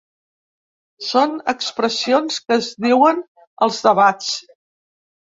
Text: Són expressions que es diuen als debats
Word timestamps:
Són 1.07 1.35
expressions 1.53 2.39
que 2.45 2.57
es 2.63 2.71
diuen 2.87 3.21
als 3.67 3.83
debats 3.89 4.31